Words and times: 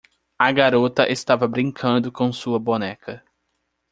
A 0.39 0.51
garota 0.51 1.07
estava 1.11 1.47
brincando 1.47 2.11
com 2.11 2.33
sua 2.33 2.57
boneca. 2.57 3.23